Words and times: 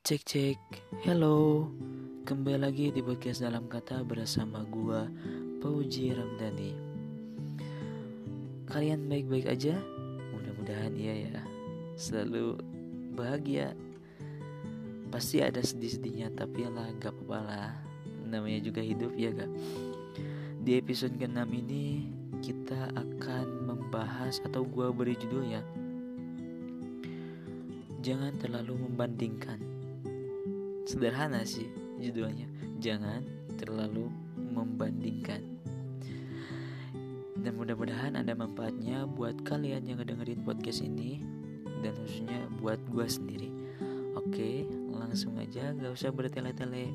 Cek 0.00 0.24
cek, 0.24 0.60
hello. 1.04 1.68
Kembali 2.24 2.56
lagi 2.56 2.88
di 2.88 3.04
podcast 3.04 3.44
dalam 3.44 3.68
kata 3.68 4.00
bersama 4.00 4.64
gua 4.64 5.04
Pauji 5.60 6.16
Ramdhani. 6.16 6.72
Kalian 8.64 9.12
baik-baik 9.12 9.44
aja? 9.44 9.76
Mudah-mudahan 10.32 10.96
iya 10.96 11.28
ya. 11.28 11.44
Selalu 12.00 12.56
bahagia. 13.12 13.76
Pasti 15.12 15.44
ada 15.44 15.60
sedih-sedihnya 15.60 16.32
tapi 16.32 16.64
lah 16.64 16.88
gak 16.96 17.12
apa-apa 17.20 17.38
lah. 17.44 17.70
Namanya 18.24 18.64
juga 18.64 18.80
hidup 18.80 19.12
ya 19.20 19.36
gak 19.36 19.52
Di 20.64 20.80
episode 20.80 21.12
ke-6 21.20 21.44
ini 21.52 22.08
kita 22.40 22.88
akan 22.96 23.68
membahas 23.68 24.40
atau 24.48 24.64
gua 24.64 24.96
beri 24.96 25.12
judul 25.20 25.44
ya 25.44 25.60
Jangan 28.00 28.40
terlalu 28.40 28.88
membandingkan 28.88 29.69
Sederhana 30.90 31.46
sih 31.46 31.70
judulnya. 32.02 32.50
Jangan 32.82 33.22
terlalu 33.54 34.10
membandingkan. 34.34 35.38
Dan 37.38 37.54
mudah-mudahan 37.54 38.18
ada 38.18 38.34
manfaatnya 38.34 39.06
buat 39.06 39.38
kalian 39.46 39.86
yang 39.86 40.02
ngedengerin 40.02 40.42
podcast 40.42 40.82
ini 40.82 41.22
dan 41.86 41.94
khususnya 41.94 42.42
buat 42.58 42.82
gue 42.90 43.06
sendiri. 43.06 43.54
Oke, 44.18 44.66
langsung 44.90 45.38
aja 45.38 45.70
gak 45.78 45.94
usah 45.94 46.10
bertele-tele. 46.10 46.90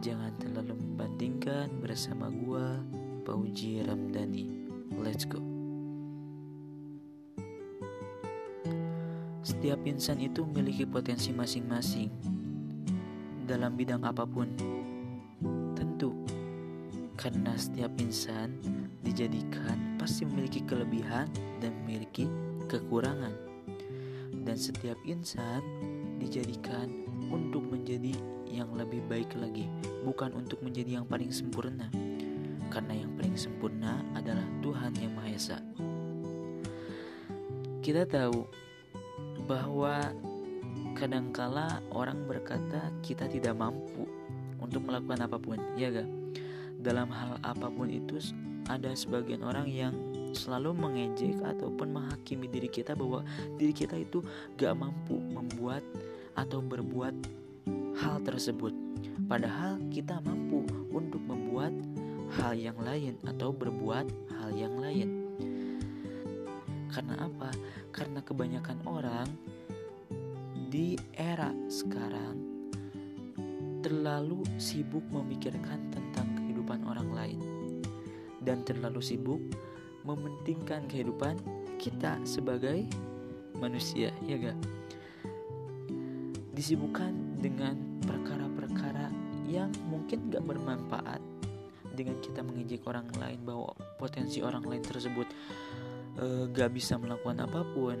Jangan 0.00 0.32
terlalu 0.40 0.72
membandingkan 0.72 1.68
bersama 1.84 2.32
gue, 2.32 2.66
Pauji 3.28 3.84
Ramdhani. 3.84 4.72
Let's 4.96 5.28
go. 5.28 5.38
Setiap 9.44 9.84
insan 9.84 10.24
itu 10.24 10.48
memiliki 10.48 10.88
potensi 10.88 11.28
masing-masing 11.28 12.31
dalam 13.52 13.76
bidang 13.76 14.00
apa 14.00 14.24
pun. 14.24 14.48
Tentu, 15.76 16.16
karena 17.20 17.52
setiap 17.52 17.92
insan 18.00 18.56
dijadikan 19.04 20.00
pasti 20.00 20.24
memiliki 20.24 20.64
kelebihan 20.64 21.28
dan 21.60 21.76
memiliki 21.84 22.24
kekurangan. 22.72 23.36
Dan 24.42 24.56
setiap 24.56 24.96
insan 25.04 25.60
dijadikan 26.16 26.88
untuk 27.28 27.68
menjadi 27.68 28.16
yang 28.48 28.72
lebih 28.72 29.04
baik 29.04 29.28
lagi, 29.36 29.68
bukan 30.00 30.32
untuk 30.32 30.64
menjadi 30.64 31.04
yang 31.04 31.06
paling 31.06 31.28
sempurna. 31.28 31.92
Karena 32.72 33.04
yang 33.04 33.12
paling 33.20 33.36
sempurna 33.36 34.00
adalah 34.16 34.48
Tuhan 34.64 34.96
Yang 34.96 35.12
Maha 35.12 35.28
Esa. 35.28 35.58
Kita 37.84 38.08
tahu 38.08 38.48
bahwa 39.44 40.08
kadangkala 41.02 41.82
orang 41.90 42.30
berkata 42.30 42.94
kita 43.02 43.26
tidak 43.26 43.58
mampu 43.58 44.06
untuk 44.62 44.86
melakukan 44.86 45.26
apa 45.26 45.34
pun, 45.34 45.58
ya 45.74 45.90
gak? 45.90 46.06
Dalam 46.78 47.10
hal 47.10 47.42
apa 47.42 47.66
pun 47.74 47.90
itu 47.90 48.22
ada 48.70 48.94
sebagian 48.94 49.42
orang 49.42 49.66
yang 49.66 49.90
selalu 50.30 50.70
mengejek 50.70 51.42
ataupun 51.42 51.98
menghakimi 51.98 52.46
diri 52.46 52.70
kita 52.70 52.94
bahwa 52.94 53.26
diri 53.58 53.74
kita 53.74 53.98
itu 53.98 54.22
gak 54.54 54.78
mampu 54.78 55.18
membuat 55.18 55.82
atau 56.38 56.62
berbuat 56.62 57.18
hal 57.98 58.22
tersebut. 58.22 58.70
Padahal 59.26 59.82
kita 59.90 60.22
mampu 60.22 60.62
untuk 60.94 61.18
membuat 61.26 61.74
hal 62.38 62.54
yang 62.54 62.78
lain 62.78 63.18
atau 63.26 63.50
berbuat 63.50 64.06
hal 64.38 64.50
yang 64.54 64.78
lain. 64.78 65.34
Karena 66.94 67.26
apa? 67.26 67.50
Karena 67.90 68.22
kebanyakan 68.22 68.78
orang 68.86 69.26
di 70.72 70.96
era 71.12 71.52
sekarang. 71.68 72.64
Terlalu 73.84 74.40
sibuk 74.56 75.04
memikirkan 75.12 75.92
tentang 75.92 76.32
kehidupan 76.40 76.88
orang 76.88 77.12
lain. 77.12 77.40
Dan 78.40 78.64
terlalu 78.64 79.04
sibuk 79.04 79.38
mementingkan 80.08 80.88
kehidupan 80.88 81.36
kita 81.76 82.16
sebagai 82.24 82.88
manusia 83.60 84.10
ya 84.24 84.34
gak 84.40 84.58
disibukkan 86.56 87.38
dengan 87.38 88.02
perkara-perkara 88.02 89.12
yang 89.46 89.70
mungkin 89.86 90.26
gak 90.32 90.42
bermanfaat 90.42 91.22
dengan 91.94 92.18
kita 92.18 92.42
mengejek 92.42 92.82
orang 92.88 93.06
lain 93.20 93.38
bahwa 93.46 93.70
potensi 94.00 94.42
orang 94.42 94.66
lain 94.66 94.82
tersebut 94.82 95.28
uh, 96.18 96.50
gak 96.50 96.74
bisa 96.74 96.98
melakukan 96.98 97.46
apa 97.46 97.62
pun 97.76 97.98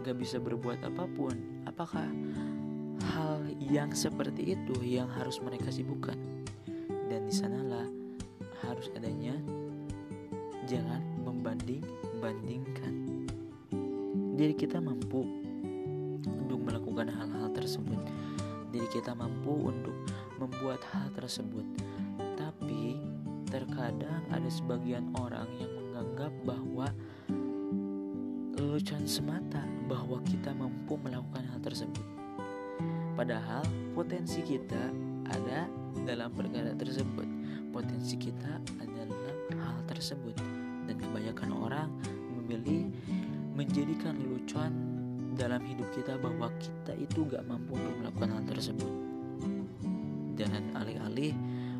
gak 0.00 0.16
bisa 0.16 0.40
berbuat 0.40 0.80
apa 0.80 1.04
pun, 1.12 1.34
apakah 1.66 2.06
hal 3.12 3.40
yang 3.58 3.90
seperti 3.92 4.54
itu 4.56 4.76
yang 4.84 5.08
harus 5.08 5.40
mereka 5.42 5.72
sibukkan? 5.72 6.16
Dan 7.10 7.26
di 7.26 7.34
sanalah 7.34 7.88
harus 8.62 8.92
adanya 8.94 9.34
jangan 10.68 11.02
membanding-bandingkan. 11.26 12.94
Diri 14.38 14.54
kita 14.54 14.78
mampu 14.78 15.26
untuk 16.24 16.60
melakukan 16.62 17.10
hal-hal 17.10 17.50
tersebut. 17.52 17.98
Diri 18.70 18.88
kita 18.88 19.12
mampu 19.12 19.68
untuk 19.68 19.96
membuat 20.38 20.80
hal 20.94 21.10
tersebut. 21.12 21.66
Tapi 22.38 22.96
terkadang 23.50 24.22
ada 24.30 24.46
sebagian 24.48 25.10
orang 25.18 25.50
yang 25.58 25.72
menganggap 25.74 26.32
bahwa 26.46 26.88
lelucon 28.60 29.08
semata 29.08 29.64
bahwa 29.88 30.20
kita 30.28 30.52
mampu 30.52 31.00
melakukan 31.00 31.48
hal 31.48 31.60
tersebut. 31.64 32.04
Padahal 33.16 33.64
potensi 33.96 34.44
kita 34.44 34.92
ada 35.32 35.64
dalam 36.04 36.28
perkara 36.36 36.76
tersebut. 36.76 37.24
Potensi 37.72 38.20
kita 38.20 38.60
ada 38.76 39.00
dalam 39.08 39.38
hal 39.56 39.80
tersebut. 39.88 40.36
Dan 40.84 41.00
kebanyakan 41.00 41.50
orang 41.56 41.88
memilih 42.36 42.92
menjadikan 43.56 44.20
lelucon 44.20 44.72
dalam 45.40 45.64
hidup 45.64 45.88
kita 45.96 46.20
bahwa 46.20 46.52
kita 46.60 46.92
itu 47.00 47.24
gak 47.32 47.48
mampu 47.48 47.80
untuk 47.80 47.96
melakukan 47.96 48.28
hal 48.36 48.44
tersebut. 48.44 48.92
Dan 50.36 50.76
alih-alih 50.76 51.32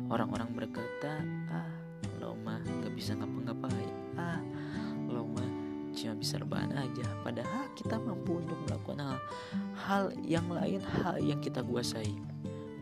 orang-orang 0.09 0.49
berkata, 0.65 1.21
ah 1.53 1.69
lo 2.17 2.33
mah 2.41 2.57
gak 2.81 2.93
bisa 2.97 3.13
ngapa-ngapain. 3.13 4.00
Ah 6.21 6.37
rebahan 6.37 6.69
aja. 6.77 7.05
Padahal 7.25 7.65
kita 7.73 7.97
mampu 7.97 8.37
untuk 8.37 8.53
melakukan 8.69 9.01
hal 9.01 9.17
hal 9.73 10.03
yang 10.21 10.45
lain 10.53 10.77
hal 11.01 11.17
yang 11.17 11.41
kita 11.41 11.65
kuasai. 11.65 12.13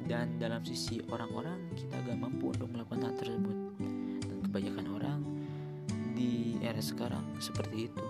Dan 0.04 0.36
dalam 0.44 0.60
sisi 0.68 1.00
orang-orang 1.08 1.72
kita 1.78 1.96
gak 2.04 2.20
mampu 2.20 2.52
untuk 2.52 2.68
melakukan 2.68 3.08
hal 3.08 3.16
tersebut. 3.16 3.58
Dan 4.28 4.38
kebanyakan 4.44 4.88
orang 4.92 5.20
di 6.20 6.60
era 6.60 6.84
sekarang 6.84 7.24
seperti 7.40 7.88
itu. 7.88 8.06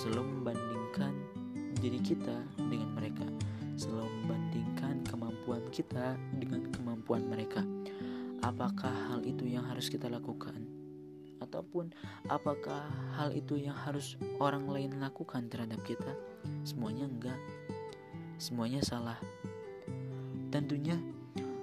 Selalu 0.00 0.40
membandingkan 0.40 1.12
diri 1.84 2.00
kita 2.00 2.40
dengan 2.56 2.88
mereka. 2.96 3.28
Selalu 3.76 4.08
membandingkan 4.24 5.04
kemampuan 5.12 5.60
kita 5.68 6.16
dengan 6.40 6.72
kemampuan 6.72 7.28
mereka. 7.28 7.60
Apakah 8.40 9.12
hal 9.12 9.20
itu 9.28 9.44
yang 9.44 9.68
harus 9.68 9.92
kita 9.92 10.08
lakukan 10.08 10.81
ataupun 11.42 11.90
apakah 12.30 12.86
hal 13.18 13.34
itu 13.34 13.58
yang 13.58 13.74
harus 13.74 14.14
orang 14.38 14.66
lain 14.70 14.98
lakukan 15.02 15.50
terhadap 15.50 15.82
kita? 15.82 16.14
Semuanya 16.62 17.10
enggak. 17.10 17.40
Semuanya 18.38 18.80
salah. 18.82 19.18
Tentunya 20.54 20.98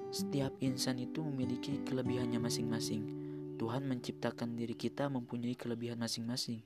setiap 0.10 0.56
insan 0.60 0.98
itu 1.00 1.22
memiliki 1.22 1.80
kelebihannya 1.86 2.42
masing-masing. 2.42 3.04
Tuhan 3.60 3.86
menciptakan 3.86 4.56
diri 4.56 4.74
kita 4.74 5.12
mempunyai 5.12 5.54
kelebihan 5.54 6.00
masing-masing. 6.00 6.64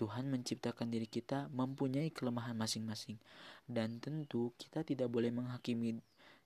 Tuhan 0.00 0.32
menciptakan 0.32 0.88
diri 0.88 1.04
kita 1.06 1.52
mempunyai 1.52 2.08
kelemahan 2.10 2.56
masing-masing, 2.56 3.20
dan 3.68 4.00
tentu 4.00 4.50
kita 4.56 4.82
tidak 4.82 5.12
boleh 5.12 5.28
menghakimi 5.28 6.00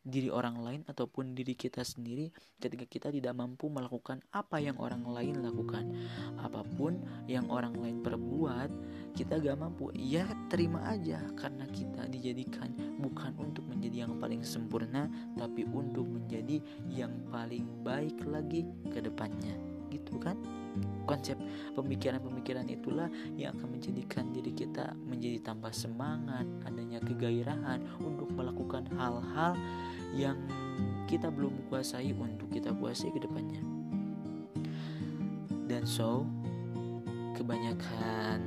diri 0.07 0.31
orang 0.31 0.63
lain 0.63 0.81
ataupun 0.87 1.35
diri 1.35 1.59
kita 1.59 1.83
sendiri 1.83 2.31
ketika 2.63 2.87
kita 2.87 3.09
tidak 3.11 3.35
mampu 3.35 3.67
melakukan 3.67 4.23
apa 4.31 4.63
yang 4.63 4.79
orang 4.79 5.03
lain 5.03 5.43
lakukan. 5.43 5.91
Apa 6.39 6.63
pun 6.79 7.03
yang 7.27 7.51
orang 7.51 7.75
lain 7.75 7.99
perbuat 8.07 8.71
kita 9.19 9.43
gak 9.43 9.59
mampu. 9.59 9.91
Ya 9.99 10.31
terima 10.47 10.87
aja 10.87 11.19
karena 11.35 11.67
kita 11.75 12.07
dijadikan 12.07 12.71
bukan 13.03 13.35
untuk 13.43 13.67
menjadi 13.67 14.07
yang 14.07 14.15
paling 14.23 14.47
sempurna 14.47 15.11
tapi 15.35 15.67
untuk 15.67 16.07
menjadi 16.07 16.63
yang 16.87 17.11
paling 17.35 17.67
baik 17.83 18.23
lagi 18.31 18.63
ke 18.87 19.03
depannya. 19.03 19.59
Gitu 19.91 20.23
kan? 20.23 20.39
Konsep 21.07 21.39
pemikiran-pemikiran 21.73 22.67
itulah 22.69 23.09
yang 23.39 23.57
akan 23.57 23.79
menjadikan 23.79 24.29
diri 24.35 24.53
kita 24.53 24.93
menjadi 25.07 25.41
tambah 25.41 25.73
semangat 25.73 26.45
adanya 26.69 27.01
kegairahan 27.01 27.81
untuk 28.03 28.29
melakukan 28.35 28.85
hal-hal 28.99 29.57
yang 30.17 30.41
kita 31.05 31.29
belum 31.29 31.69
kuasai 31.69 32.11
untuk 32.17 32.49
kita 32.51 32.73
kuasai 32.73 33.13
ke 33.13 33.21
depannya. 33.21 33.63
Dan 35.69 35.85
so, 35.85 36.25
kebanyakan 37.37 38.41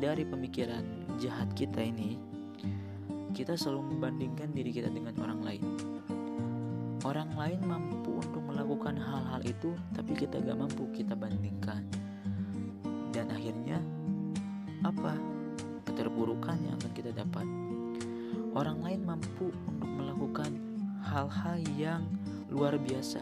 dari 0.00 0.24
pemikiran 0.24 0.82
jahat 1.20 1.52
kita 1.54 1.78
ini 1.84 2.18
kita 3.32 3.56
selalu 3.56 3.96
membandingkan 3.96 4.52
diri 4.52 4.70
kita 4.72 4.92
dengan 4.92 5.16
orang 5.24 5.40
lain. 5.40 5.64
Orang 7.02 7.34
lain 7.34 7.58
mampu 7.64 8.20
untuk 8.20 8.44
melakukan 8.44 8.94
hal-hal 8.94 9.40
itu, 9.42 9.74
tapi 9.96 10.14
kita 10.14 10.38
gak 10.38 10.54
mampu 10.54 10.86
kita 10.94 11.16
bandingkan. 11.16 11.82
Dan 13.10 13.32
akhirnya 13.32 13.80
apa? 14.86 15.16
Keterburukan 15.88 16.60
yang 16.62 16.76
akan 16.78 16.92
kita 16.94 17.10
dapat. 17.10 17.46
Orang 18.52 18.84
lain 18.84 19.02
mampu 19.02 19.50
melakukan 20.22 20.54
hal-hal 21.02 21.58
yang 21.74 22.06
luar 22.46 22.78
biasa, 22.78 23.18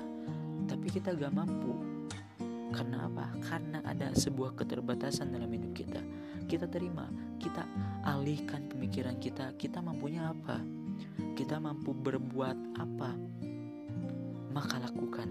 tapi 0.69 0.93
kita 0.93 1.17
gak 1.17 1.33
mampu. 1.33 1.73
Karena 2.77 3.09
apa? 3.09 3.25
Karena 3.41 3.81
ada 3.89 4.13
sebuah 4.13 4.53
keterbatasan 4.53 5.33
dalam 5.33 5.49
hidup 5.49 5.73
kita. 5.73 6.05
Kita 6.45 6.69
terima, 6.69 7.09
kita 7.41 7.65
alihkan 8.05 8.69
pemikiran 8.69 9.17
kita. 9.17 9.57
Kita 9.57 9.81
mampunya 9.81 10.29
apa? 10.29 10.61
Kita 11.33 11.57
mampu 11.57 11.97
berbuat 11.97 12.77
apa? 12.77 13.17
Maka 14.53 14.85
lakukan 14.85 15.29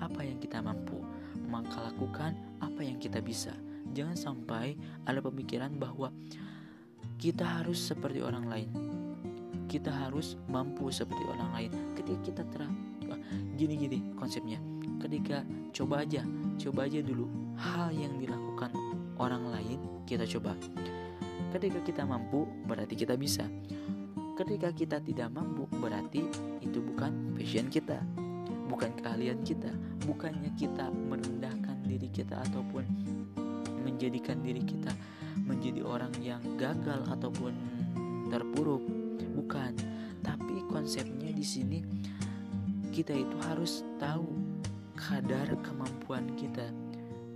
apa 0.00 0.24
yang 0.24 0.40
kita 0.40 0.64
mampu. 0.64 1.04
Maka 1.52 1.84
lakukan 1.92 2.32
apa 2.64 2.80
yang 2.80 2.96
kita 2.96 3.20
bisa. 3.20 3.52
Jangan 3.92 4.16
sampai 4.16 4.72
ada 5.04 5.20
pemikiran 5.20 5.76
bahwa 5.76 6.16
kita 7.20 7.60
harus 7.60 7.76
seperti 7.76 8.24
orang 8.24 8.48
lain. 8.48 8.99
Kita 9.70 9.94
harus 9.94 10.34
mampu 10.50 10.90
seperti 10.90 11.22
orang 11.30 11.50
lain. 11.54 11.70
Ketika 11.94 12.18
kita 12.26 12.42
terang, 12.50 12.74
gini-gini 13.54 14.02
konsepnya. 14.18 14.58
Ketika 14.98 15.46
coba 15.70 16.02
aja, 16.02 16.26
coba 16.58 16.90
aja 16.90 16.98
dulu 17.00 17.30
hal 17.54 17.94
yang 17.94 18.18
dilakukan 18.18 18.74
orang 19.20 19.46
lain 19.52 19.78
kita 20.08 20.26
coba. 20.26 20.58
Ketika 21.54 21.78
kita 21.86 22.02
mampu, 22.02 22.50
berarti 22.66 22.98
kita 22.98 23.14
bisa. 23.14 23.46
Ketika 24.34 24.74
kita 24.74 24.98
tidak 24.98 25.30
mampu, 25.30 25.70
berarti 25.78 26.24
itu 26.64 26.78
bukan 26.82 27.36
passion 27.38 27.70
kita, 27.70 28.02
bukan 28.66 28.90
keahlian 28.98 29.38
kita. 29.46 29.70
Bukannya 30.02 30.50
kita 30.58 30.90
merendahkan 30.90 31.84
diri 31.86 32.08
kita 32.10 32.40
ataupun 32.50 32.82
menjadikan 33.86 34.40
diri 34.40 34.64
kita 34.64 34.92
menjadi 35.44 35.84
orang 35.84 36.12
yang 36.22 36.40
gagal 36.56 37.04
ataupun 37.12 37.52
terpuruk. 38.30 38.99
Bukan, 39.36 39.72
tapi 40.20 40.64
konsepnya 40.68 41.32
di 41.32 41.44
sini 41.44 41.78
kita 42.90 43.14
itu 43.14 43.36
harus 43.46 43.86
tahu 44.02 44.26
kadar 44.98 45.48
kemampuan 45.64 46.34
kita, 46.36 46.68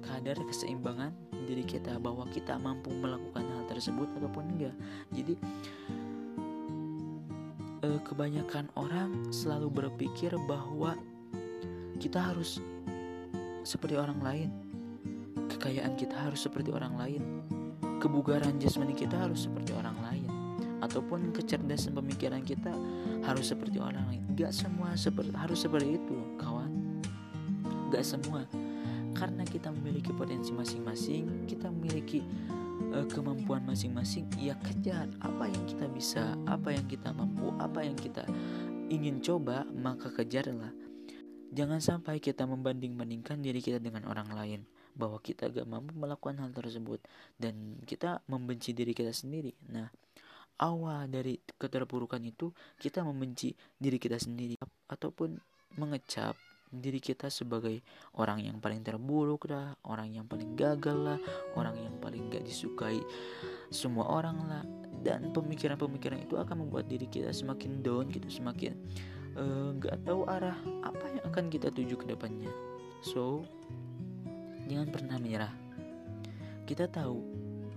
kadar 0.04 0.36
keseimbangan 0.44 1.14
diri 1.44 1.64
kita 1.64 1.96
bahwa 2.00 2.28
kita 2.32 2.56
mampu 2.60 2.92
melakukan 2.92 3.44
hal 3.44 3.64
tersebut 3.70 4.08
ataupun 4.19 4.44
enggak. 4.56 4.76
Jadi 5.14 5.34
eh, 7.86 8.00
kebanyakan 8.04 8.69
orang 8.76 9.32
selalu 9.32 9.84
berpikir 9.84 10.34
bahwa 10.44 10.98
kita 12.02 12.20
harus 12.20 12.60
seperti 13.64 13.96
orang 13.96 14.20
lain. 14.20 14.50
Kekayaan 15.54 15.94
kita 15.96 16.16
harus 16.19 16.44
seperti 16.44 16.75
orang 16.75 16.98
lain. 16.98 17.22
Kebugaran 18.02 18.60
jasmani 18.60 18.92
kita 18.92 19.16
harus 19.16 19.48
seperti 19.48 19.72
orang 19.72 19.96
lain 20.04 20.24
ataupun 20.84 21.32
kecerdasan 21.32 21.96
pemikiran 21.96 22.44
kita 22.44 22.70
harus 23.25 23.50
seperti 23.50 23.81
orang 23.81 24.04
lain. 24.12 24.22
Gak 24.36 24.52
semua 24.52 24.92
seperti 24.94 25.32
harus 25.32 25.64
seperti 25.64 25.96
itu, 25.96 26.16
kawan. 26.36 27.00
Gak 27.90 28.04
semua 28.04 28.44
karena 29.14 29.46
kita 29.46 29.70
memiliki 29.70 30.10
potensi 30.10 30.50
masing-masing, 30.50 31.46
kita 31.46 31.70
memiliki 31.70 32.20
uh, 32.92 33.06
kemampuan 33.06 33.62
masing-masing, 33.62 34.26
ya 34.36 34.58
kejar 34.60 35.06
apa 35.22 35.46
yang 35.46 35.64
kita 35.64 35.86
bisa, 35.88 36.34
apa 36.50 36.75
yang 36.75 36.84
kita 36.90 37.14
mampu, 37.14 37.54
apa 37.62 37.86
yang 37.86 37.94
kita 37.94 38.26
ingin 38.90 39.22
coba, 39.22 39.64
maka 39.70 40.10
kejarlah. 40.10 40.75
Jangan 41.54 41.78
sampai 41.78 42.19
kita 42.19 42.50
membanding-bandingkan 42.50 43.38
diri 43.38 43.62
kita 43.62 43.78
dengan 43.78 44.10
orang 44.10 44.26
lain 44.34 44.60
bahwa 44.98 45.22
kita 45.22 45.46
gak 45.50 45.66
mampu 45.66 45.94
melakukan 45.94 46.42
hal 46.42 46.50
tersebut 46.50 46.98
dan 47.38 47.78
kita 47.86 48.26
membenci 48.26 48.75
diri 48.75 48.90
kita 48.90 49.14
sendiri. 49.14 49.54
Nah, 49.70 49.86
awal 50.61 51.11
dari 51.11 51.39
keterpurukan 51.59 52.23
itu 52.23 52.51
kita 52.79 53.03
membenci 53.03 53.55
diri 53.75 53.99
kita 53.99 54.19
sendiri 54.21 54.59
ataupun 54.91 55.35
mengecap 55.79 56.39
diri 56.75 56.99
kita 56.99 57.31
sebagai 57.31 57.83
orang 58.19 58.43
yang 58.43 58.59
paling 58.59 58.83
terburuk 58.83 59.47
lah, 59.47 59.79
orang 59.87 60.11
yang 60.11 60.27
paling 60.27 60.59
gagal 60.59 60.99
lah, 60.99 61.19
orang 61.55 61.79
yang 61.79 61.95
paling 62.03 62.27
gak 62.31 62.43
disukai 62.43 62.99
semua 63.71 64.11
orang 64.11 64.39
lah. 64.51 64.65
Dan 65.05 65.31
pemikiran-pemikiran 65.31 66.25
itu 66.25 66.35
akan 66.41 66.67
membuat 66.67 66.89
diri 66.89 67.06
kita 67.06 67.31
semakin 67.31 67.85
down 67.85 68.11
gitu, 68.11 68.27
semakin 68.27 68.75
uh, 69.39 69.71
gak 69.79 70.03
tahu 70.03 70.27
arah 70.27 70.56
apa 70.83 71.05
yang 71.15 71.25
akan 71.31 71.45
kita 71.53 71.71
tuju 71.71 71.95
ke 71.95 72.06
depannya. 72.11 72.51
So, 73.05 73.45
jangan 74.67 74.89
pernah 74.91 75.17
menyerah. 75.21 75.53
Kita 76.65 76.89
tahu 76.89 77.21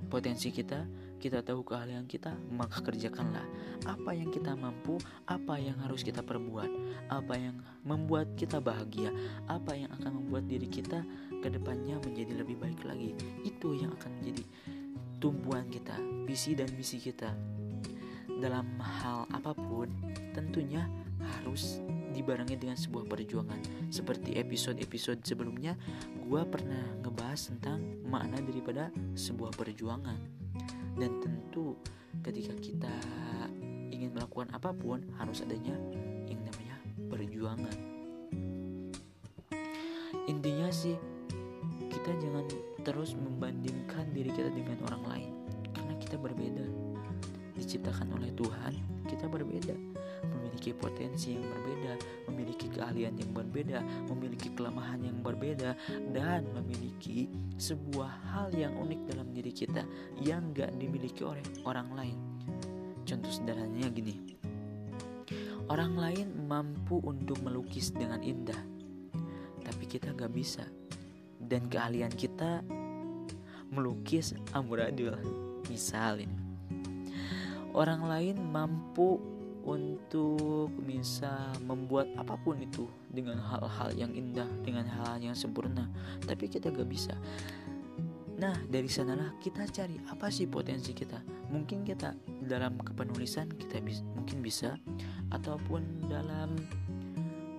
potensi 0.07 0.49
kita, 0.49 0.87
kita 1.17 1.41
tahu 1.41 1.65
keahlian 1.65 2.05
kita, 2.05 2.33
maka 2.53 2.79
kerjakanlah 2.85 3.43
apa 3.89 4.13
yang 4.13 4.29
kita 4.29 4.53
mampu, 4.53 5.01
apa 5.25 5.57
yang 5.57 5.77
harus 5.81 6.05
kita 6.05 6.21
perbuat, 6.21 6.69
apa 7.09 7.33
yang 7.35 7.57
membuat 7.81 8.37
kita 8.37 8.61
bahagia, 8.61 9.09
apa 9.49 9.73
yang 9.73 9.89
akan 9.97 10.21
membuat 10.23 10.45
diri 10.45 10.69
kita 10.69 11.01
ke 11.41 11.47
depannya 11.49 11.97
menjadi 12.01 12.45
lebih 12.45 12.57
baik 12.61 12.85
lagi. 12.85 13.17
Itu 13.41 13.73
yang 13.73 13.93
akan 13.97 14.21
menjadi 14.21 14.43
tumbuhan 15.17 15.65
kita, 15.67 15.97
visi 16.29 16.53
dan 16.53 16.69
misi 16.77 17.01
kita. 17.01 17.33
Dalam 18.37 18.77
hal 18.77 19.25
apa 19.33 19.57
pun, 19.57 19.89
tentunya 20.37 20.85
harus 21.17 21.81
dibarengi 22.13 22.53
dengan 22.53 22.77
sebuah 22.77 23.09
perjuangan. 23.09 23.89
Seperti 23.89 24.37
episode-episode 24.37 25.25
sebelumnya, 25.25 25.73
gue 26.21 26.41
pernah 26.45 27.01
ngebahas 27.01 27.49
tentang 27.49 27.81
makna 28.05 28.37
daripada 28.45 28.93
sebuah 29.17 29.57
perjuangan 29.57 30.36
dan 30.97 31.21
tentu 31.21 31.77
ketika 32.25 32.53
kita 32.57 32.93
ingin 33.93 34.13
melakukan 34.13 34.49
apa 34.53 34.73
pun 34.73 35.05
harus 35.21 35.45
adanya 35.45 35.73
yang 36.25 36.41
namanya 36.41 36.75
perjuangan. 37.07 37.77
Intinya 40.27 40.67
sih 40.73 40.97
kita 41.87 42.11
jangan 42.19 42.45
terus 42.83 43.15
membandingkan 43.15 44.11
diri 44.11 44.33
kita 44.33 44.51
dengan 44.51 44.77
orang 44.91 45.03
lain. 45.07 45.31
Karena 45.71 45.93
kita 46.01 46.19
berbeda. 46.19 46.65
Diciptakan 47.57 48.13
oleh 48.13 48.29
Tuhan 48.37 48.73
kita 49.07 49.25
berbeda 49.31 49.73
memiliki 50.57 50.73
potensi 50.73 51.37
yang 51.37 51.45
berbeda, 51.53 51.93
memiliki 52.33 52.65
keahlian 52.73 53.13
yang 53.13 53.29
berbeda, 53.29 53.77
memiliki 54.09 54.49
kelemahan 54.57 55.05
yang 55.05 55.21
berbeda, 55.21 55.77
dan 56.09 56.49
memiliki 56.49 57.29
sebuah 57.61 58.09
hal 58.33 58.49
yang 58.57 58.73
unik 58.73 59.13
dalam 59.13 59.29
diri 59.37 59.53
kita 59.53 59.85
yang 60.17 60.49
gak 60.57 60.73
dimiliki 60.81 61.21
oleh 61.21 61.45
orang 61.61 61.93
lain. 61.93 62.17
Contoh 63.05 63.29
sederhananya 63.29 63.85
gini, 63.93 64.17
orang 65.69 65.93
lain 65.93 66.49
mampu 66.49 67.05
untuk 67.05 67.37
melukis 67.45 67.93
dengan 67.93 68.25
indah, 68.25 68.57
tapi 69.61 69.85
kita 69.85 70.09
gak 70.17 70.33
bisa. 70.33 70.65
Dan 71.37 71.69
keahlian 71.69 72.09
kita 72.17 72.65
melukis 73.69 74.33
amburadul, 74.57 75.21
misalnya. 75.69 76.25
Orang 77.77 78.09
lain 78.09 78.41
mampu 78.49 79.36
untuk 79.67 80.71
bisa 80.87 81.51
membuat 81.67 82.07
apa 82.15 82.39
pun 82.39 82.55
itu 82.63 82.87
dengan 83.11 83.35
hal-hal 83.35 83.91
yang 83.99 84.15
indah, 84.15 84.47
dengan 84.63 84.87
hal-hal 84.87 85.19
yang 85.19 85.35
sempurna, 85.35 85.91
tapi 86.23 86.47
kita 86.47 86.71
gak 86.71 86.87
bisa. 86.87 87.11
Nah, 88.39 88.55
dari 88.71 88.87
sanalah 88.87 89.35
kita 89.43 89.67
cari 89.67 89.99
apa 90.07 90.31
sih 90.31 90.47
potensi 90.47 90.95
kita. 90.95 91.19
Mungkin 91.51 91.83
kita 91.83 92.15
dalam 92.47 92.79
kepenulisan 92.79 93.51
kita 93.51 93.83
bisa, 93.83 94.07
mungkin 94.15 94.39
bisa, 94.39 94.79
ataupun 95.35 96.07
dalam 96.07 96.55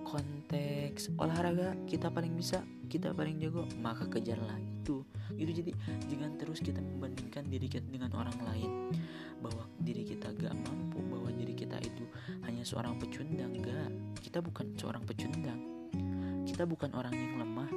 konteks 0.07 1.13
olahraga 1.21 1.77
kita 1.85 2.09
paling 2.09 2.33
bisa, 2.33 2.65
kita 2.89 3.13
paling 3.13 3.37
jago, 3.37 3.69
maka 3.85 4.09
kejarlah 4.09 4.57
itu. 4.57 5.05
Itu 5.37 5.51
jadi 5.51 5.71
jangan 6.09 6.41
terus 6.41 6.57
kita 6.63 6.81
membandingkan 6.81 7.45
diri 7.51 7.69
kita 7.69 7.85
dengan 7.85 8.09
orang 8.17 8.39
lain 8.49 8.71
hanya 12.59 12.75
seorang 12.75 12.99
pecundang 12.99 13.55
enggak. 13.55 13.87
Kita 14.19 14.43
bukan 14.43 14.75
seorang 14.75 15.07
pecundang. 15.07 15.63
Kita 16.43 16.67
bukan 16.67 16.91
orang 16.91 17.15
yang 17.15 17.39
lemah. 17.39 17.71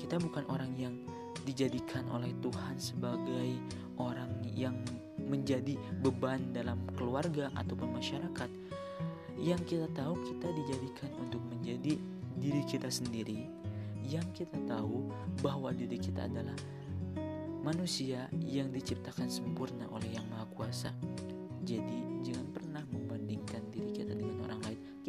Kita 0.00 0.16
bukan 0.16 0.48
orang 0.48 0.72
yang 0.80 0.96
dijadikan 1.44 2.08
oleh 2.08 2.32
Tuhan 2.40 2.80
sebagai 2.80 3.52
orang 4.00 4.32
yang 4.48 4.80
menjadi 5.28 5.76
beban 6.00 6.56
dalam 6.56 6.80
keluarga 6.96 7.52
ataupun 7.52 7.92
masyarakat. 7.92 8.48
Yang 9.36 9.60
kita 9.76 9.86
tahu 9.92 10.16
kita 10.24 10.48
dijadikan 10.56 11.12
untuk 11.20 11.44
menjadi 11.52 12.00
diri 12.40 12.64
kita 12.64 12.88
sendiri. 12.88 13.44
Yang 14.08 14.40
kita 14.40 14.56
tahu 14.72 15.12
bahwa 15.44 15.68
diri 15.68 16.00
kita 16.00 16.32
adalah 16.32 16.56
manusia 17.60 18.24
yang 18.40 18.72
diciptakan 18.72 19.28
sempurna 19.28 19.84
oleh 19.92 20.16
Yang 20.16 20.26
Maha 20.32 20.48
Kuasa. 20.48 20.96
Jadi, 21.60 22.24
jangan 22.24 22.48
pernah 22.50 22.61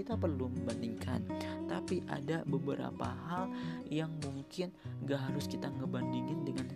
kita 0.04 0.20
perlu 0.20 0.52
membandingkan. 0.52 1.24
Tapi 1.72 2.04
ada 2.12 2.44
beberapa 2.44 3.08
hal 3.08 3.48
yang 3.88 4.12
mungkin 4.20 4.76
gak 5.08 5.32
harus 5.32 5.48
kita 5.48 5.72
ngebandingin 5.80 6.44
dengan 6.44 6.68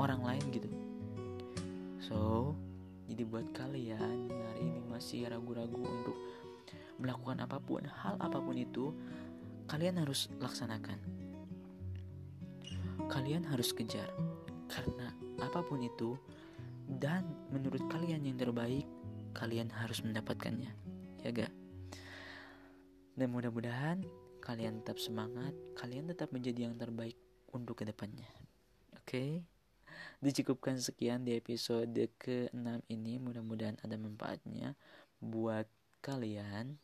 orang 0.00 0.24
lain 0.24 0.44
gitu. 0.48 0.72
So 2.00 2.18
jadi 3.12 3.28
buat 3.28 3.52
kalian 3.52 4.32
yang 4.32 4.42
hari 4.48 4.64
ini 4.72 4.80
masih 4.88 5.28
ragu-ragu 5.28 5.76
untuk 5.76 6.16
melakukan 6.96 7.44
apa 7.44 7.60
pun 7.60 7.84
hal 7.84 8.16
apa 8.16 8.40
pun 8.40 8.56
itu 8.56 8.96
kalian 9.68 10.00
harus 10.00 10.32
laksanakan. 10.40 10.96
Kalian 13.12 13.44
harus 13.52 13.76
kejar. 13.76 14.08
Karena 14.72 15.12
apa 15.44 15.60
pun 15.60 15.84
itu 15.84 16.16
dan 16.88 17.28
menurut 17.52 17.84
kalian 17.92 18.24
yang 18.24 18.40
terbaik 18.40 18.88
kalian 19.36 19.68
harus 19.68 20.00
mendapatkannya. 20.00 20.72
Ya 21.20 21.30
gak 21.36 21.52
dan 23.16 23.28
mudah-mudahan 23.30 24.04
kalian 24.42 24.82
tetap 24.82 24.98
semangat 24.98 25.54
kalian 25.78 26.10
tetap 26.10 26.32
menjadi 26.34 26.70
yang 26.70 26.76
terbaik 26.76 27.16
untuk 27.52 27.80
ke 27.80 27.84
depannya. 27.86 28.28
Oke? 28.96 29.06
Okay? 29.06 29.32
dicukupkan 30.22 30.78
sekian 30.78 31.26
di 31.26 31.34
episode 31.34 31.98
ke-6 32.18 32.86
ini. 32.90 33.18
Mudah-mudahan 33.18 33.78
ada 33.82 33.98
manfaatnya 33.98 34.78
buat 35.18 35.66
kalian 35.98 36.78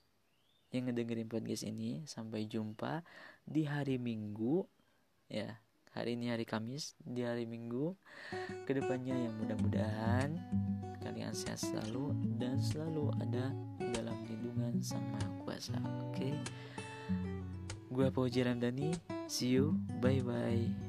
yang 0.75 0.83
ngedengerin 0.91 1.31
podcast 1.31 1.65
ini. 1.67 2.03
Sampai 2.05 2.51
jumpa 2.51 3.07
di 3.47 3.65
hari 3.65 3.97
Minggu 3.97 4.67
ya. 5.31 5.59
Hari 5.97 6.15
ini 6.15 6.31
hari 6.31 6.47
Kamis 6.47 6.95
di 7.01 7.27
hari 7.27 7.49
Minggu 7.49 7.97
ke 8.69 8.71
depannya 8.77 9.19
yang 9.19 9.35
mudah-mudahan 9.35 10.31
kalian 11.03 11.35
sehat 11.35 11.59
selalu 11.59 12.15
dan 12.39 12.61
selalu 12.61 13.11
ada 13.19 13.51
dalam 13.97 14.08
lindungan 14.29 14.77
Sang 14.85 15.05
Maha 15.13 15.29
Kuasa 15.43 15.77
oke 15.81 16.13
okay? 16.13 16.35
gue 17.89 18.07
Pauji 18.13 18.45
Ramdhani 18.45 18.93
see 19.27 19.57
you 19.57 19.75
bye 19.99 20.21
bye 20.21 20.88